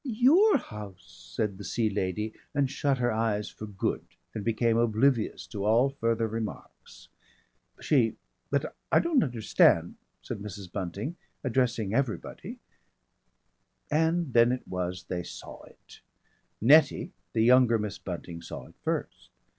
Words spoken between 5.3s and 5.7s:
to